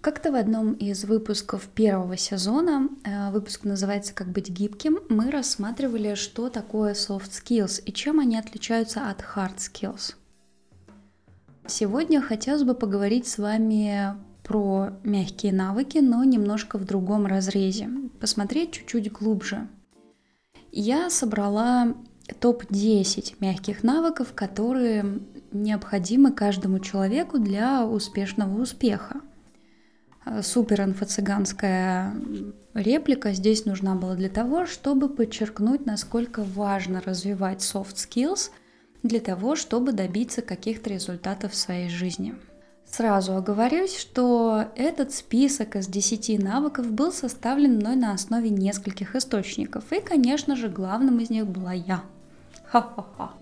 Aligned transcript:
Как-то 0.00 0.32
в 0.32 0.34
одном 0.34 0.72
из 0.72 1.04
выпусков 1.04 1.68
первого 1.68 2.16
сезона, 2.16 2.88
э, 3.04 3.30
выпуск 3.32 3.64
называется 3.64 4.14
«Как 4.14 4.28
быть 4.28 4.48
гибким», 4.48 5.00
мы 5.10 5.30
рассматривали, 5.30 6.14
что 6.14 6.48
такое 6.48 6.94
soft 6.94 7.30
skills 7.32 7.82
и 7.84 7.92
чем 7.92 8.18
они 8.18 8.38
отличаются 8.38 9.10
от 9.10 9.20
hard 9.20 9.58
skills. 9.58 10.14
Сегодня 11.66 12.22
хотелось 12.22 12.62
бы 12.62 12.74
поговорить 12.74 13.28
с 13.28 13.36
вами 13.36 14.14
про 14.42 14.94
мягкие 15.04 15.52
навыки, 15.52 15.98
но 15.98 16.24
немножко 16.24 16.78
в 16.78 16.86
другом 16.86 17.26
разрезе, 17.26 17.90
посмотреть 18.20 18.72
чуть-чуть 18.72 19.12
глубже. 19.12 19.68
Я 20.72 21.10
собрала 21.10 21.94
топ-10 22.40 23.34
мягких 23.40 23.82
навыков, 23.82 24.28
которые 24.34 25.20
необходимы 25.52 26.32
каждому 26.32 26.78
человеку 26.78 27.38
для 27.38 27.84
успешного 27.84 28.62
успеха. 28.62 29.20
Э, 30.24 30.42
супер 30.42 30.82
инфо-цыганская 30.82 32.12
реплика 32.74 33.32
здесь 33.32 33.64
нужна 33.64 33.94
была 33.94 34.14
для 34.14 34.28
того, 34.28 34.66
чтобы 34.66 35.08
подчеркнуть, 35.08 35.86
насколько 35.86 36.42
важно 36.42 37.00
развивать 37.00 37.60
soft 37.60 37.94
skills 37.94 38.50
для 39.02 39.20
того, 39.20 39.56
чтобы 39.56 39.92
добиться 39.92 40.42
каких-то 40.42 40.90
результатов 40.90 41.52
в 41.52 41.56
своей 41.56 41.88
жизни. 41.88 42.34
Сразу 42.84 43.36
оговорюсь, 43.36 43.96
что 43.96 44.64
этот 44.74 45.12
список 45.12 45.76
из 45.76 45.86
10 45.86 46.42
навыков 46.42 46.90
был 46.90 47.12
составлен 47.12 47.76
мной 47.76 47.94
на 47.94 48.12
основе 48.12 48.50
нескольких 48.50 49.14
источников, 49.14 49.92
и, 49.92 50.00
конечно 50.00 50.56
же, 50.56 50.68
главным 50.68 51.20
из 51.20 51.30
них 51.30 51.46
была 51.46 51.72
я. 51.72 52.02
Ха-ха-ха. 52.64 53.34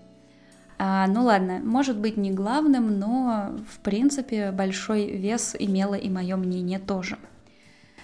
А, 0.81 1.07
ну 1.07 1.25
ладно, 1.25 1.59
может 1.61 1.97
быть 1.97 2.15
не 2.15 2.31
главным, 2.31 2.99
но 2.99 3.53
в 3.69 3.79
принципе 3.79 4.51
большой 4.51 5.11
вес 5.11 5.53
имело 5.59 5.95
и 5.95 6.09
мое 6.09 6.37
мнение 6.37 6.79
тоже. 6.79 7.17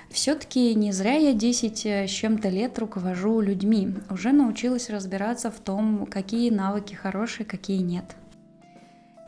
Все-таки 0.10 0.76
не 0.76 0.92
зря 0.92 1.14
я 1.14 1.34
10 1.34 1.86
э, 1.86 2.08
с 2.08 2.12
чем-то 2.12 2.50
лет 2.50 2.78
руковожу 2.78 3.40
людьми, 3.40 3.94
уже 4.10 4.34
научилась 4.34 4.90
разбираться 4.90 5.52
в 5.52 5.60
том, 5.60 6.06
какие 6.06 6.50
навыки 6.50 6.96
хорошие, 6.96 7.46
какие 7.46 7.80
нет. 7.80 8.18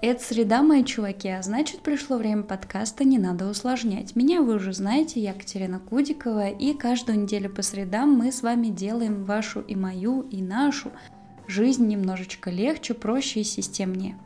Это 0.02 0.22
среда, 0.22 0.61
мои 0.61 0.83
чуваки, 0.83 1.29
а 1.29 1.41
значит 1.41 1.79
пришло 1.81 2.17
время 2.17 2.44
подкаста 2.44 3.05
«Не 3.05 3.17
надо 3.17 3.50
усложнять». 3.50 4.16
Меня 4.16 4.41
вы 4.41 4.55
уже 4.55 4.73
знаете, 4.73 5.22
я 5.22 5.33
Катерина 5.33 5.79
Кудикова, 5.79 6.50
и 6.50 6.73
каждую 6.73 7.22
неделю 7.22 7.50
по 7.50 7.61
средам 7.61 8.11
мы 8.11 8.31
с 8.31 8.44
вами 8.44 8.67
делаем 8.67 9.23
вашу 9.23 9.61
и 9.61 9.75
мою, 9.75 10.22
и 10.22 10.41
нашу– 10.41 10.91
жизнь 11.48 11.88
немножечко 11.88 12.50
легче, 12.50 12.94
проще 12.94 13.42
и 13.42 13.44
системнее. 13.44 14.17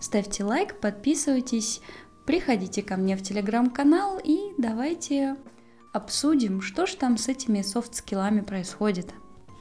Ставьте 0.00 0.44
лайк, 0.44 0.80
подписывайтесь, 0.80 1.80
приходите 2.26 2.82
ко 2.82 2.96
мне 2.96 3.16
в 3.16 3.22
телеграм-канал 3.22 4.18
и 4.22 4.38
давайте 4.56 5.36
обсудим, 5.92 6.62
что 6.62 6.86
же 6.86 6.96
там 6.96 7.18
с 7.18 7.28
этими 7.28 7.62
софт-скиллами 7.62 8.40
происходит. 8.40 9.12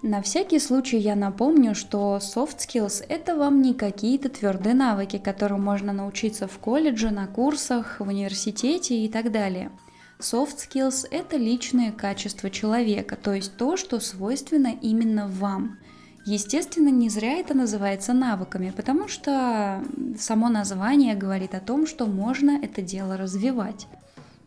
На 0.01 0.21
всякий 0.21 0.59
случай 0.59 0.97
я 0.97 1.15
напомню, 1.15 1.75
что 1.75 2.19
soft 2.21 2.59
skills– 2.59 3.03
это 3.09 3.35
вам 3.35 3.61
не 3.61 3.73
какие-то 3.73 4.29
твердые 4.29 4.73
навыки, 4.73 5.17
которым 5.17 5.61
можно 5.61 5.91
научиться 5.91 6.47
в 6.47 6.57
колледже, 6.59 7.09
на 7.09 7.27
курсах, 7.27 7.99
в 7.99 8.07
университете 8.07 8.97
и 8.97 9.09
так 9.09 9.33
далее. 9.33 9.71
Soft 10.19 10.55
skills– 10.57 11.05
это 11.11 11.35
личные 11.35 11.91
качества 11.91 12.49
человека, 12.49 13.17
то 13.17 13.33
есть 13.33 13.57
то, 13.57 13.75
что 13.75 13.99
свойственно 13.99 14.73
именно 14.81 15.27
вам– 15.27 15.79
Естественно, 16.29 16.89
не 16.89 17.09
зря 17.09 17.39
это 17.39 17.55
называется 17.55 18.13
навыками, 18.13 18.69
потому 18.69 19.07
что 19.07 19.83
само 20.19 20.47
название 20.49 21.15
говорит 21.15 21.55
о 21.55 21.59
том, 21.59 21.87
что 21.87 22.05
можно 22.05 22.51
это 22.51 22.83
дело 22.83 23.17
развивать 23.17 23.87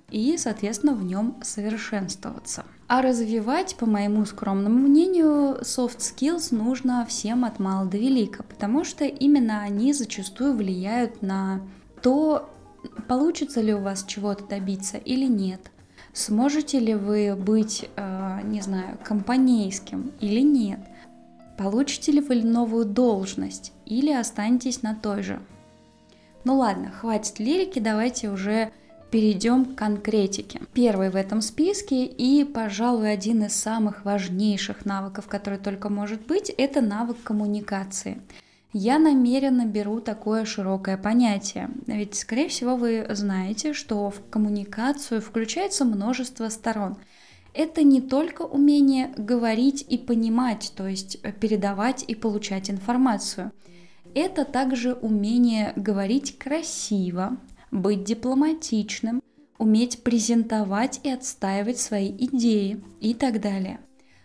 и, 0.08 0.36
соответственно, 0.38 0.94
в 0.94 1.03
нем 1.03 1.34
совершенствоваться. 1.42 2.64
А 2.86 3.03
развивать, 3.03 3.75
по 3.75 3.86
моему 3.86 4.25
скромному 4.27 4.78
мнению, 4.78 5.58
soft 5.62 5.98
skills 5.98 6.55
нужно 6.55 7.05
всем 7.05 7.44
от 7.44 7.58
мала 7.58 7.84
до 7.86 7.97
велика, 7.97 8.44
потому 8.44 8.84
что 8.84 9.04
именно 9.04 9.62
они 9.62 9.93
зачастую 9.93 10.54
влияют 10.54 11.20
на 11.20 11.62
то, 12.00 12.49
получится 13.09 13.60
ли 13.60 13.75
у 13.75 13.81
вас 13.81 14.04
чего-то 14.04 14.44
добиться 14.44 14.99
или 14.99 15.26
нет. 15.26 15.72
Сможете 16.12 16.78
ли 16.78 16.94
вы 16.94 17.34
быть, 17.34 17.91
э, 17.97 18.41
не 18.44 18.60
знаю, 18.60 18.99
компанейским 19.03 20.12
или 20.20 20.43
нет? 20.43 20.78
Получите 21.56 22.12
ли 22.12 22.20
вы 22.20 22.42
новую 22.42 22.84
должность 22.84 23.72
или 23.86 24.10
останетесь 24.10 24.82
на 24.82 24.94
той 24.94 25.22
же? 25.22 25.40
Ну 26.44 26.56
ладно, 26.56 26.90
хватит 26.90 27.38
лирики, 27.38 27.78
давайте 27.78 28.30
уже 28.30 28.72
перейдем 29.10 29.64
к 29.66 29.74
конкретике. 29.74 30.60
Первый 30.72 31.10
в 31.10 31.16
этом 31.16 31.42
списке 31.42 32.06
и, 32.06 32.44
пожалуй, 32.44 33.12
один 33.12 33.44
из 33.44 33.54
самых 33.54 34.04
важнейших 34.04 34.86
навыков, 34.86 35.26
который 35.28 35.58
только 35.58 35.88
может 35.90 36.26
быть, 36.26 36.48
это 36.50 36.80
навык 36.80 37.18
коммуникации. 37.22 38.20
Я 38.72 38.98
намеренно 38.98 39.66
беру 39.66 40.00
такое 40.00 40.46
широкое 40.46 40.96
понятие, 40.96 41.69
ведь, 41.86 42.14
скорее 42.14 42.48
всего, 42.48 42.76
вы 42.76 43.06
знаете, 43.10 43.74
что 43.74 44.08
в 44.08 44.22
коммуникацию 44.30 45.20
включается 45.20 45.84
множество 45.84 46.48
сторон– 46.48 46.96
это 47.54 47.82
не 47.82 48.00
только 48.00 48.42
умение 48.42 49.12
говорить 49.16 49.84
и 49.88 49.98
понимать, 49.98 50.72
то 50.76 50.86
есть 50.86 51.18
э, 51.22 51.32
передавать 51.32 52.04
и 52.06 52.14
получать 52.14 52.70
информацию. 52.70 53.52
Это 54.14 54.44
также 54.44 54.94
умение 54.94 55.72
говорить 55.76 56.38
красиво, 56.38 57.38
быть 57.70 58.04
дипломатичным, 58.04 59.22
уметь 59.58 60.02
презентовать 60.02 61.00
и 61.02 61.10
отстаивать 61.10 61.78
свои 61.78 62.10
идеи 62.10 62.82
и 63.00 63.14
так 63.14 63.40
далее. 63.40 63.80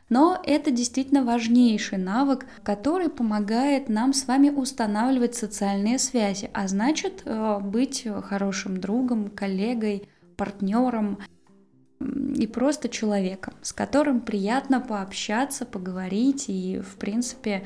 Но 0.09 0.39
это 0.44 0.71
действительно 0.71 1.23
важнейший 1.23 1.97
навык, 1.97 2.45
который 2.63 3.09
помогает 3.09 3.89
нам 3.89 4.13
с 4.13 4.25
вами 4.25 4.49
устанавливать 4.49 5.35
социальные 5.35 5.99
связи, 5.99 6.49
а 6.53 6.67
значит 6.67 7.23
э, 7.25 7.59
быть 7.59 8.07
хорошим 8.23 8.79
другом, 8.79 9.29
коллегой, 9.29 10.07
партнером, 10.38 11.19
и 12.00 12.46
просто 12.47 12.90
человеком, 12.90 13.56
с 13.62 13.74
которым 13.74 14.22
приятно 14.22 14.80
пообщаться, 14.80 15.66
поговорить 15.66 16.46
и, 16.47 16.80
в 16.80 16.96
принципе, 16.97 17.63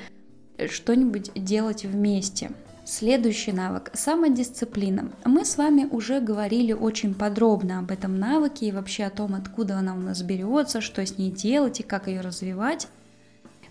что-нибудь 0.70 1.32
делать 1.36 1.84
вместе. 1.86 2.52
Следующий 2.86 3.52
навык– 3.52 3.92
самодисциплина. 3.94 5.12
Мы 5.24 5.46
с 5.46 5.58
вами 5.58 5.86
уже 5.86 6.20
говорили 6.20 6.74
очень 6.74 7.14
подробно 7.14 7.80
об 7.80 7.92
этом 7.92 8.18
навыке 8.18 8.68
и 8.68 8.72
вообще 8.72 9.04
о 9.04 9.12
том, 9.12 9.36
откуда 9.36 9.78
она 9.78 9.94
у 9.96 10.00
нас 10.00 10.22
берется, 10.22 10.82
что 10.82 11.06
с 11.06 11.18
ней 11.18 11.32
делать 11.32 11.80
и 11.80 11.84
как 11.84 12.08
ее 12.08 12.22
развивать. 12.22 12.88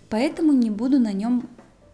Поэтому 0.09 0.53
не 0.53 0.69
буду 0.69 0.99
на 0.99 1.11
нем 1.11 1.49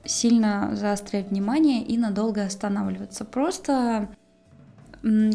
сильно 0.05 0.75
заострять 0.75 1.29
внимание 1.29 1.83
и 1.83 1.97
надолго 1.97 2.43
останавливаться. 2.43 3.25
Просто 3.25 4.09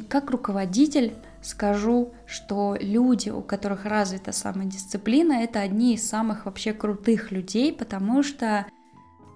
как 0.08 0.30
руководитель 0.30 1.14
скажу, 1.42 2.12
что 2.26 2.76
люди, 2.80 3.28
у 3.30 3.42
которых 3.42 3.84
развита 3.84 4.32
самодисциплина, 4.32 5.32
это 5.34 5.60
одни 5.60 5.94
из 5.94 6.08
самых 6.08 6.46
вообще 6.46 6.72
крутых 6.72 7.32
людей, 7.32 7.72
потому 7.72 8.22
что 8.22 8.66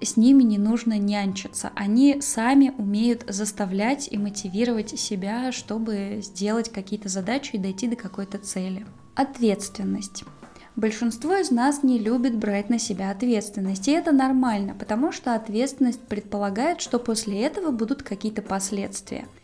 с 0.00 0.16
ними 0.16 0.42
не 0.42 0.58
нужно 0.58 0.98
нянчиться. 0.98 1.72
Они 1.74 2.20
сами 2.20 2.72
умеют 2.76 3.24
заставлять 3.28 4.08
и 4.10 4.18
мотивировать 4.18 4.98
себя, 4.98 5.52
чтобы 5.52 6.20
сделать 6.22 6.70
какие-то 6.70 7.08
задачи 7.08 7.56
и 7.56 7.58
дойти 7.58 7.88
до 7.88 7.96
какой-то 7.96 8.38
цели. 8.38 8.86
Ответственность. 9.14 10.24
Большинство 10.76 11.34
из 11.34 11.50
нас 11.50 11.82
не 11.82 11.98
любит 11.98 12.36
брать 12.36 12.68
на 12.68 12.78
себя 12.78 13.10
ответственность, 13.10 13.88
и 13.88 13.92
это 13.92 14.12
нормально, 14.12 14.76
потому 14.78 15.10
что 15.10 15.34
ответственность 15.34 16.02
предполагает, 16.02 16.82
что 16.82 16.98
после 16.98 17.40
этого 17.40 17.70
будут 17.70 18.02
какие-то 18.02 18.42
последствия– 18.42 19.26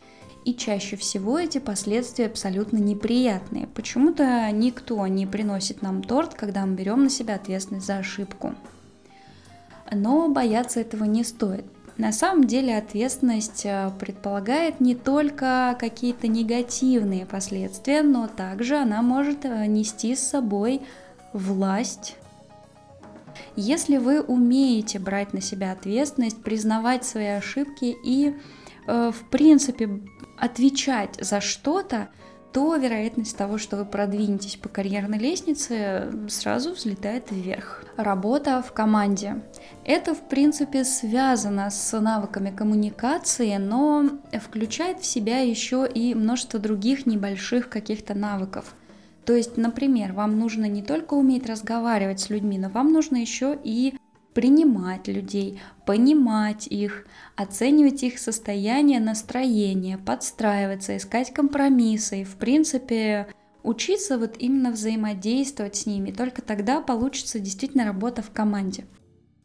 и 0.44 0.54
чаще 0.54 0.96
всего 0.96 1.38
эти 1.38 1.58
последствия 1.58 2.26
абсолютно 2.26 2.78
неприятные. 2.78 3.66
Почему-то 3.68 4.50
никто 4.50 5.06
не 5.06 5.26
приносит 5.26 5.82
нам 5.82 6.02
торт, 6.02 6.34
когда 6.34 6.66
мы 6.66 6.74
берем 6.74 7.04
на 7.04 7.10
себя 7.10 7.36
ответственность 7.36 7.86
за 7.86 7.98
ошибку. 7.98 8.54
Но 9.90 10.28
бояться 10.28 10.80
этого 10.80 11.04
не 11.04 11.22
стоит. 11.24 11.64
На 11.98 12.10
самом 12.12 12.44
деле 12.44 12.76
ответственность 12.76 13.66
э, 13.66 13.90
предполагает 14.00 14.80
не 14.80 14.94
только 14.94 15.76
какие-то 15.78 16.26
негативные 16.26 17.26
последствия, 17.26 18.02
но 18.02 18.26
также 18.26 18.76
она 18.78 19.02
может 19.02 19.44
э, 19.44 19.66
нести 19.66 20.16
с 20.16 20.20
собой 20.20 20.80
власть. 21.34 22.16
Если 23.56 23.98
вы 23.98 24.22
умеете 24.22 24.98
брать 24.98 25.34
на 25.34 25.42
себя 25.42 25.72
ответственность, 25.72 26.42
признавать 26.42 27.04
свои 27.04 27.26
ошибки 27.26 27.94
и, 28.04 28.34
в 28.86 29.16
принципе, 29.30 30.00
отвечать 30.38 31.16
за 31.20 31.40
что-то, 31.40 32.08
то 32.52 32.76
вероятность 32.76 33.36
того, 33.36 33.56
что 33.56 33.78
вы 33.78 33.86
продвинетесь 33.86 34.56
по 34.56 34.68
карьерной 34.68 35.18
лестнице, 35.18 36.12
сразу 36.28 36.72
взлетает 36.72 37.30
вверх. 37.30 37.84
Работа 37.96 38.62
в 38.62 38.72
команде. 38.72 39.42
Это, 39.84 40.14
в 40.14 40.28
принципе, 40.28 40.84
связано 40.84 41.70
с 41.70 41.98
навыками 41.98 42.54
коммуникации, 42.54 43.56
но 43.56 44.04
включает 44.38 45.00
в 45.00 45.06
себя 45.06 45.38
еще 45.38 45.88
и 45.92 46.14
множество 46.14 46.60
других 46.60 47.06
небольших 47.06 47.70
каких-то 47.70 48.14
навыков. 48.14 48.74
То 49.24 49.34
есть, 49.34 49.56
например, 49.56 50.12
вам 50.12 50.38
нужно 50.38 50.66
не 50.66 50.82
только 50.82 51.14
уметь 51.14 51.46
разговаривать 51.46 52.20
с 52.20 52.28
людьми, 52.28 52.58
но 52.58 52.68
вам 52.68 52.92
нужно 52.92 53.16
еще 53.16 53.58
и 53.62 53.94
принимать 54.34 55.08
людей, 55.08 55.60
понимать 55.86 56.66
их, 56.66 57.06
оценивать 57.36 58.02
их 58.02 58.18
состояние, 58.18 59.00
настроение, 59.00 59.98
подстраиваться, 59.98 60.96
искать 60.96 61.32
компромиссы 61.32 62.22
и, 62.22 62.24
в 62.24 62.36
принципе, 62.36 63.28
учиться 63.62 64.18
вот 64.18 64.36
именно 64.38 64.70
взаимодействовать 64.70 65.76
с 65.76 65.86
ними. 65.86 66.10
Только 66.10 66.42
тогда 66.42 66.80
получится 66.80 67.38
действительно 67.38 67.84
работа 67.84 68.22
в 68.22 68.30
команде. 68.30 68.86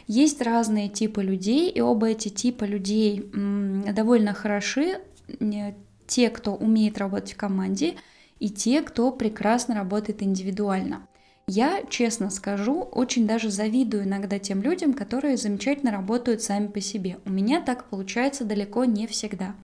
Есть 0.08 0.42
разные 0.42 0.88
типы 0.88 1.22
людей, 1.22 1.70
и 1.70 1.82
оба 1.82 2.08
эти 2.08 2.30
типа 2.30 2.64
людей 2.64 3.30
довольно 3.92 4.34
хороши. 4.34 5.02
Те, 6.08 6.30
кто 6.30 6.56
умеет 6.56 6.98
работать 6.98 7.34
в 7.34 7.38
команде, 7.38 7.96
и 8.40 8.50
те, 8.50 8.82
кто 8.82 9.12
прекрасно 9.12 9.76
работает 9.76 10.24
индивидуально. 10.24 11.06
Я, 11.50 11.84
честно 11.90 12.30
скажу, 12.30 12.82
очень 12.82 13.26
даже 13.26 13.50
завидую 13.50 14.04
иногда 14.04 14.38
тем 14.38 14.62
людям, 14.62 14.94
которые 14.94 15.38
замечательно 15.38 15.92
работают 15.92 16.42
сами 16.42 16.68
по 16.68 16.82
себе. 16.82 17.20
У 17.26 17.30
меня 17.30 17.62
так 17.62 17.86
получается 17.86 18.44
далеко 18.44 18.84
не 18.84 19.08
всегда. 19.08 19.56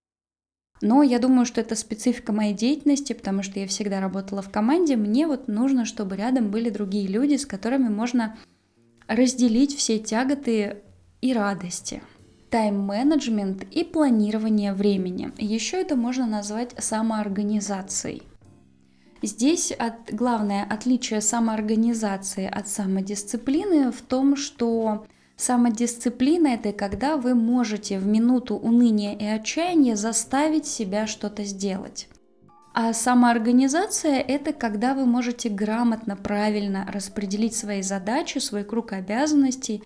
Но 0.80 1.04
я 1.04 1.20
думаю, 1.20 1.46
что 1.46 1.60
это 1.60 1.76
специфика 1.76 2.32
моей 2.32 2.54
деятельности, 2.54 3.12
потому 3.12 3.44
что 3.44 3.60
я 3.60 3.68
всегда 3.68 4.00
работала 4.00 4.42
в 4.42 4.50
команде. 4.50 4.96
Мне 4.96 5.28
вот 5.28 5.50
нужно, 5.50 5.84
чтобы 5.84 6.16
рядом 6.16 6.52
были 6.52 6.70
другие 6.70 7.08
люди, 7.08 7.36
с 7.36 7.46
которыми 7.46 7.90
можно 7.90 8.38
разделить 9.08 9.76
все 9.76 10.00
тяготы 10.00 10.78
и 11.22 11.34
радости. 11.34 12.02
Тайм-менеджмент 12.50 13.64
и 13.72 13.84
планирование 13.84 14.74
времени. 14.74 15.32
Еще 15.38 15.82
это 15.82 15.96
можно 15.96 16.28
назвать 16.28 16.76
самоорганизацией. 16.78 18.24
Здесь 19.24 19.72
от, 19.72 20.14
главное 20.14 20.68
отличие 20.70 21.22
самоорганизации 21.22 22.46
от 22.46 22.68
самодисциплины 22.68 23.90
в 23.90 24.02
том, 24.02 24.36
что 24.36 25.06
самодисциплина 25.38 26.48
это 26.48 26.74
когда 26.74 27.16
вы 27.16 27.34
можете 27.34 28.00
в 28.00 28.06
минуту 28.06 28.56
уныния 28.56 29.16
и 29.16 29.24
отчаяния 29.24 29.96
заставить 29.96 30.66
себя 30.66 31.08
что-то 31.08 31.46
сделать. 31.46 32.10
А 32.74 32.92
самоорганизация– 32.92 34.20
это 34.28 34.52
когда 34.52 34.94
вы 34.94 35.06
можете 35.06 35.48
грамотно, 35.48 36.18
правильно 36.18 36.86
распределить 36.92 37.56
свои 37.56 37.82
задачи, 37.82 38.40
свой 38.40 38.66
круг 38.66 38.92
обязанностей 38.92 39.84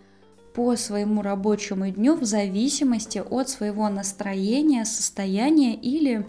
по 0.56 0.75
своему 0.75 1.22
рабочему 1.22 1.88
дню 1.92 2.16
в 2.16 2.24
зависимости 2.24 3.19
от 3.19 3.50
своего 3.50 3.88
настроения, 3.88 4.83
состояния 4.83 5.75
или 5.75 6.28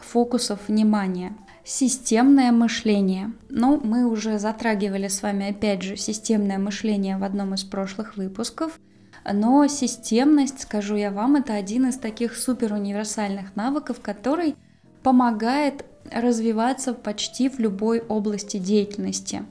фокусов 0.00 0.68
внимания. 0.68 1.36
Системное 1.68 2.52
мышление. 2.52 3.32
Ну, 3.48 3.80
мы 3.82 4.06
уже 4.06 4.38
затрагивали 4.38 5.08
с 5.08 5.20
вами, 5.20 5.50
опять 5.50 5.82
же, 5.82 5.96
системное 5.96 6.58
мышление 6.58 7.18
в 7.18 7.24
одном 7.24 7.54
из 7.54 7.64
прошлых 7.64 8.16
выпусков. 8.16 8.78
Но 9.24 9.66
системность, 9.66 10.60
скажу 10.60 10.94
я 10.94 11.10
вам, 11.10 11.34
это 11.34 11.54
один 11.54 11.88
из 11.88 11.98
таких 11.98 12.36
супер 12.36 12.72
универсальных 12.72 13.56
навыков, 13.56 13.98
который 14.00 14.54
помогает 15.02 15.84
развиваться 16.12 16.94
почти 16.94 17.48
в 17.48 17.58
любой 17.58 17.98
области 17.98 18.58
деятельности. 18.58 19.42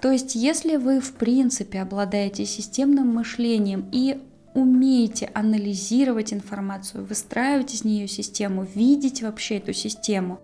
То 0.00 0.12
есть, 0.12 0.36
если 0.36 0.76
вы 0.76 1.00
в 1.00 1.14
принципе 1.14 1.80
обладаете 1.80 2.46
системным 2.46 3.12
мышлением 3.12 3.88
и 3.90 4.20
умеете 4.54 5.32
анализировать 5.34 6.32
информацию, 6.32 7.04
выстраивать 7.04 7.74
из 7.74 7.82
нее 7.82 8.06
систему, 8.06 8.64
видеть 8.72 9.24
вообще 9.24 9.56
эту 9.56 9.72
систему, 9.72 10.38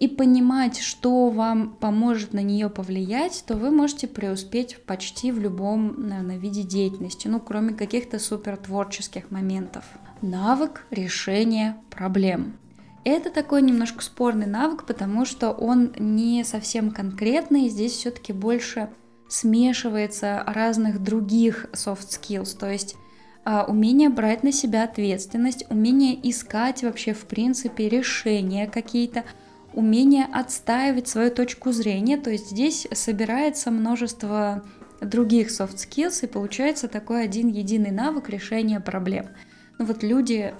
и 0.00 0.08
понимать, 0.08 0.78
что 0.78 1.28
вам 1.28 1.76
поможет 1.80 2.32
на 2.32 2.40
нее 2.40 2.68
повлиять, 2.68 3.44
то 3.46 3.56
вы 3.56 3.70
можете 3.70 4.06
преуспеть 4.06 4.82
почти 4.84 5.32
в 5.32 5.38
любом, 5.38 6.08
наверное, 6.08 6.38
виде 6.38 6.62
деятельности, 6.62 7.28
ну, 7.28 7.40
кроме 7.40 7.74
каких-то 7.74 8.18
супер 8.18 8.56
творческих 8.56 9.30
моментов. 9.30 9.84
Навык 10.22 10.86
решения 10.90 11.76
проблем. 11.90 12.56
Это 13.04 13.30
такой 13.30 13.62
немножко 13.62 14.02
спорный 14.02 14.46
навык, 14.46 14.84
потому 14.84 15.24
что 15.24 15.50
он 15.50 15.92
не 15.98 16.44
совсем 16.44 16.90
конкретный, 16.90 17.68
здесь 17.68 17.92
все-таки 17.92 18.32
больше 18.32 18.90
смешивается 19.28 20.42
разных 20.46 21.02
других 21.02 21.66
soft 21.72 22.08
skills, 22.08 22.56
то 22.58 22.70
есть 22.70 22.96
а, 23.44 23.64
умение 23.64 24.08
брать 24.08 24.42
на 24.42 24.52
себя 24.52 24.84
ответственность, 24.84 25.64
умение 25.70 26.18
искать 26.28 26.82
вообще 26.82 27.14
в 27.14 27.24
принципе 27.24 27.88
решения 27.88 28.66
какие-то, 28.66 29.24
умение 29.78 30.26
отстаивать 30.32 31.06
свою 31.06 31.30
точку 31.30 31.70
зрения. 31.70 32.16
То 32.16 32.30
есть 32.30 32.50
здесь 32.50 32.88
собирается 32.92 33.70
множество 33.70 34.64
других 35.00 35.50
soft 35.50 35.76
skills, 35.76 36.24
и 36.24 36.26
получается 36.26 36.88
такой 36.88 37.22
один 37.22 37.46
единый 37.46 37.92
навык 37.92 38.28
решения 38.28 38.80
проблем. 38.80 39.28
Ну 39.78 39.84
вот 39.84 40.02
люди, 40.02 40.52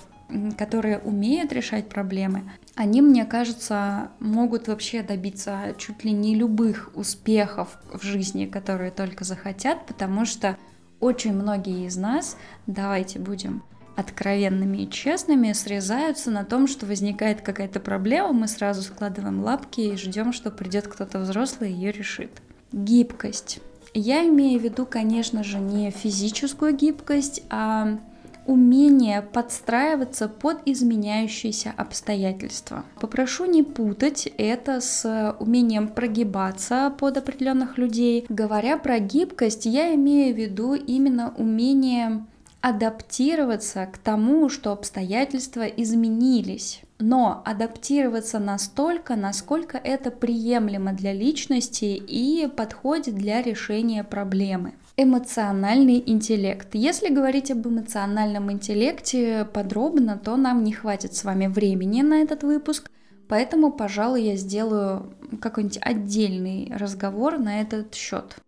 которые 0.56 0.98
умеют 1.00 1.52
решать 1.52 1.88
проблемы, 1.88 2.48
они, 2.76 3.02
мне 3.02 3.24
кажется, 3.24 4.12
могут 4.20 4.68
вообще 4.68 5.02
добиться 5.02 5.74
чуть 5.78 6.04
ли 6.04 6.12
не 6.12 6.36
любых 6.36 6.92
успехов 6.94 7.76
в 7.92 8.00
жизни, 8.04 8.46
которые 8.46 8.92
только 8.92 9.24
захотят, 9.24 9.84
потому 9.86 10.26
что 10.26 10.56
очень 11.00 11.32
многие 11.32 11.86
из 11.86 11.96
нас, 11.96 12.36
давайте 12.68 13.18
будем 13.18 13.64
откровенными 13.98 14.78
и 14.78 14.90
честными, 14.90 15.52
срезаются 15.52 16.30
на 16.30 16.44
том, 16.44 16.68
что 16.68 16.86
возникает 16.86 17.40
какая-то 17.40 17.80
проблема, 17.80 18.32
мы 18.32 18.46
сразу 18.46 18.82
складываем 18.82 19.42
лапки 19.42 19.80
и 19.80 19.96
ждем, 19.96 20.32
что 20.32 20.52
придет 20.52 20.86
кто-то 20.86 21.18
взрослый 21.18 21.72
и 21.72 21.74
ее 21.74 21.90
решит. 21.90 22.30
Гибкость. 22.70 23.58
Я 23.94 24.24
имею 24.28 24.60
в 24.60 24.62
виду, 24.62 24.86
конечно 24.86 25.42
же, 25.42 25.58
не 25.58 25.90
физическую 25.90 26.76
гибкость, 26.76 27.42
а 27.50 27.98
умение 28.46 29.20
подстраиваться 29.20 30.28
под 30.28 30.58
изменяющиеся 30.64 31.74
обстоятельства. 31.76 32.84
Попрошу 33.00 33.46
не 33.46 33.64
путать 33.64 34.32
это 34.38 34.80
с 34.80 35.34
умением 35.40 35.88
прогибаться 35.88 36.94
под 36.96 37.16
определенных 37.16 37.78
людей. 37.78 38.24
Говоря 38.28 38.78
про 38.78 39.00
гибкость, 39.00 39.66
я 39.66 39.92
имею 39.96 40.34
в 40.34 40.38
виду 40.38 40.74
именно 40.74 41.34
умение 41.36 42.24
адаптироваться 42.60 43.86
к 43.86 43.98
тому, 43.98 44.48
что 44.48 44.72
обстоятельства 44.72 45.62
изменились, 45.62 46.80
но 46.98 47.42
адаптироваться 47.44 48.38
настолько, 48.38 49.14
насколько 49.14 49.78
это 49.78 50.10
приемлемо 50.10 50.92
для 50.92 51.12
личности 51.12 51.84
и 51.84 52.48
подходит 52.48 53.14
для 53.14 53.42
решения 53.42 54.02
проблемы. 54.02 54.74
Эмоциональный 54.96 56.02
интеллект. 56.04 56.68
Если 56.72 57.14
говорить 57.14 57.52
об 57.52 57.66
эмоциональном 57.68 58.50
интеллекте 58.50 59.46
подробно, 59.52 60.18
то 60.18 60.36
нам 60.36 60.64
не 60.64 60.72
хватит 60.72 61.14
с 61.14 61.22
вами 61.22 61.46
времени 61.46 62.02
на 62.02 62.22
этот 62.22 62.42
выпуск, 62.42 62.90
поэтому, 63.28 63.70
пожалуй, 63.70 64.22
я 64.22 64.36
сделаю 64.36 65.14
какой-нибудь 65.40 65.78
отдельный 65.80 66.72
разговор 66.74 67.38
на 67.38 67.60
этот 67.60 67.94
счет. 67.94 68.38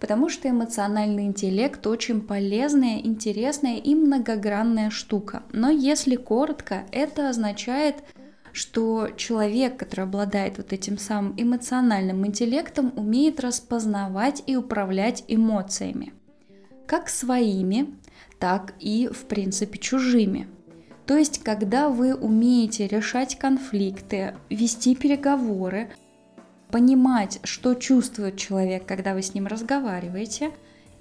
Потому 0.00 0.28
что 0.28 0.48
эмоциональный 0.48 1.24
интеллект 1.24 1.86
очень 1.86 2.20
полезная, 2.20 2.98
интересная 2.98 3.76
и 3.76 3.94
многогранная 3.94 4.90
штука. 4.90 5.42
Но 5.52 5.70
если 5.70 6.16
коротко, 6.16 6.84
это 6.92 7.30
означает, 7.30 7.96
что 8.52 9.08
человек, 9.16 9.76
который 9.78 10.04
обладает 10.04 10.58
вот 10.58 10.72
этим 10.72 10.98
самым 10.98 11.34
эмоциональным 11.36 12.26
интеллектом, 12.26 12.92
умеет 12.96 13.40
распознавать 13.40 14.42
и 14.46 14.56
управлять 14.56 15.24
эмоциями. 15.28 16.12
Как 16.86 17.08
своими, 17.08 17.94
так 18.38 18.74
и, 18.80 19.08
в 19.12 19.24
принципе, 19.26 19.78
чужими. 19.78 20.48
То 21.06 21.16
есть, 21.16 21.42
когда 21.42 21.88
вы 21.88 22.14
умеете 22.14 22.86
решать 22.86 23.38
конфликты, 23.38 24.34
вести 24.50 24.94
переговоры, 24.94 25.90
понимать, 26.70 27.40
что 27.44 27.74
чувствует 27.74 28.36
человек, 28.36 28.86
когда 28.86 29.14
вы 29.14 29.22
с 29.22 29.34
ним 29.34 29.46
разговариваете, 29.46 30.50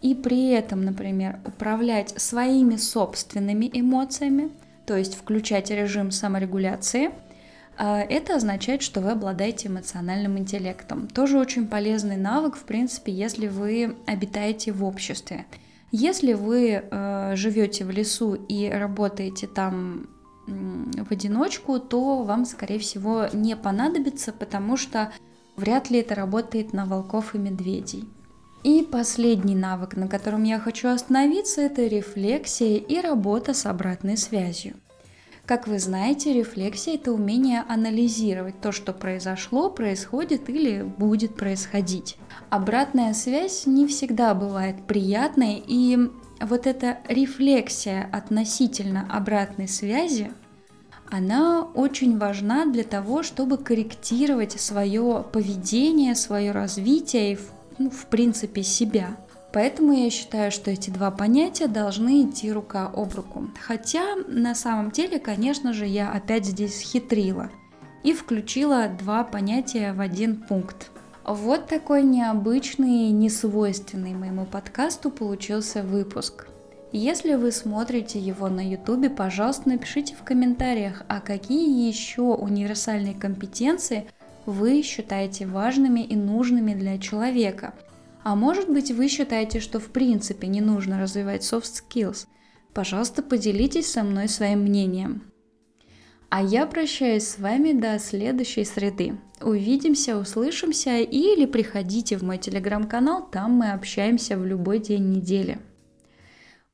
и 0.02 0.14
при 0.14 0.50
этом, 0.50 0.84
например, 0.84 1.40
управлять 1.46 2.14
своими 2.22 2.76
собственными 2.76 3.70
эмоциями, 3.74 4.52
то 4.86 4.96
есть 4.96 5.16
включать 5.16 5.72
режим 5.72 6.12
саморегуляции, 6.12 7.12
а, 7.78 8.02
это 8.02 8.36
означает, 8.36 8.82
что 8.82 9.02
вы 9.02 9.12
обладаете 9.12 9.68
эмоциональным 9.68 10.38
интеллектом. 10.38 11.08
Тоже 11.08 11.40
очень 11.40 11.68
полезный 11.68 12.18
навык, 12.18 12.56
в 12.56 12.64
принципе, 12.64 13.12
если 13.12 13.48
вы 13.48 13.96
обитаете 14.06 14.72
в 14.72 14.84
обществе. 14.84 15.46
Если 15.92 16.34
вы 16.34 16.84
э, 16.84 17.36
живете 17.36 17.86
в 17.86 17.92
лесу 17.92 18.34
и 18.34 18.70
работаете 18.70 19.48
там 19.48 20.10
в 20.48 21.12
одиночку, 21.12 21.80
то 21.80 22.24
вам, 22.24 22.46
скорее 22.46 22.80
всего, 22.80 23.28
не 23.34 23.56
понадобится, 23.56 24.32
потому 24.32 24.78
что 24.78 25.12
вряд 25.56 25.90
ли 25.90 26.00
это 26.00 26.16
работает 26.16 26.74
на 26.74 26.86
волков 26.86 27.36
и 27.36 27.38
медведей. 27.38 28.06
И 28.64 28.82
последний 28.82 29.56
навык, 29.56 29.96
на 29.96 30.08
котором 30.08 30.44
я 30.44 30.60
хочу 30.60 30.90
остановиться, 30.90 31.62
это 31.62 31.86
рефлексия 31.86 32.78
и 32.78 33.00
работа 33.00 33.54
с 33.54 33.66
обратной 33.66 34.18
связью. 34.18 34.74
Как 35.46 35.68
вы 35.68 35.78
знаете, 35.78 36.34
рефлексия– 36.34 36.96
это 36.96 37.12
умение 37.12 37.64
анализировать 37.70 38.60
то, 38.62 38.72
что 38.72 38.94
произошло, 38.94 39.70
происходит 39.70 40.50
или 40.50 40.82
будет 40.82 41.36
происходить. 41.36 42.18
Обратная 42.50 43.14
связь 43.14 43.68
не 43.68 43.86
всегда 43.86 44.34
бывает 44.34 44.88
приятной, 44.88 45.64
и 45.68 46.10
вот 46.42 46.66
эта 46.66 46.98
рефлексия 47.08 48.10
относительно 48.12 49.08
обратной 49.12 49.68
связи, 49.68 50.32
она 51.10 51.64
очень 51.74 52.18
важна 52.18 52.66
для 52.66 52.84
того, 52.84 53.24
чтобы 53.24 53.58
корректировать 53.58 54.60
свое 54.60 55.26
поведение, 55.32 56.16
свое 56.16 56.52
развитие 56.52 57.34
и, 57.34 57.40
ну, 57.78 57.90
в 57.90 58.06
принципе, 58.08 58.64
себя. 58.64 59.18
Поэтому 59.54 59.94
я 59.94 60.10
считаю, 60.10 60.52
что 60.52 60.72
эти 60.72 60.90
два 60.90 61.12
понятия 61.12 61.68
должны 61.68 62.24
идти 62.24 62.52
рука 62.52 62.92
об 62.94 63.14
руку. 63.16 63.48
Хотя 63.62 64.16
на 64.28 64.54
самом 64.54 64.92
деле, 64.92 65.18
конечно 65.20 65.72
же, 65.72 65.86
я 65.86 66.12
опять 66.12 66.46
здесь 66.46 66.80
хитрила 66.82 67.50
и 68.04 68.14
включила 68.14 68.90
два 68.90 69.24
понятия 69.24 69.94
в 69.94 70.02
один 70.02 70.36
пункт. 70.36 70.92
Вот 71.24 71.68
такой 71.68 72.04
необычный, 72.04 73.10
несвойственный 73.12 74.14
моему 74.14 74.46
подкасту 74.46 75.10
получился 75.10 75.82
выпуск. 75.82 76.48
Если 76.98 77.36
вы 77.36 77.52
смотрите 77.52 78.20
его 78.20 78.48
на 78.48 78.68
ютубе, 78.68 79.10
пожалуйста, 79.10 79.70
напишите 79.70 80.16
в 80.16 80.24
комментариях, 80.24 81.04
а 81.08 81.20
какие 81.20 81.88
еще 81.88 82.22
универсальные 82.22 83.16
компетенции 83.16 84.08
вы 84.46 84.82
считаете 84.82 85.46
важными 85.46 86.02
и 86.02 86.16
нужными 86.16 86.74
для 86.74 86.98
человека– 86.98 87.74
а 88.26 88.34
может 88.34 88.68
быть 88.68 88.90
вы 88.90 89.08
считаете, 89.08 89.60
что 89.60 89.80
в 89.80 89.92
принципе 89.92 90.48
не 90.48 90.60
нужно 90.60 91.00
развивать 91.00 91.44
soft 91.44 91.72
skills? 91.72 92.26
Пожалуйста, 92.74 93.22
поделитесь 93.22 93.92
со 93.92 94.02
мной 94.02 94.30
своим 94.30 94.62
мнением. 94.62 95.22
А 96.30 96.42
я 96.42 96.66
прощаюсь 96.66 97.28
с 97.28 97.38
вами 97.38 97.80
до 97.80 98.00
следующей 98.00 98.66
среды. 98.66 99.20
Увидимся, 99.42 100.18
услышимся 100.18 100.98
или 100.98 101.46
приходите 101.46 102.18
в 102.18 102.24
мой 102.24 102.40
телеграм-канал, 102.40 103.30
там 103.32 103.52
мы 103.52 103.72
общаемся 103.74 104.40
в 104.40 104.46
любой 104.46 104.80
день 104.80 105.12
недели. 105.12 105.60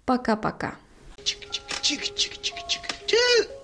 Пока-пока. 0.06 0.76
Чик-чик-чик-чик-чик-чик. 1.24 3.61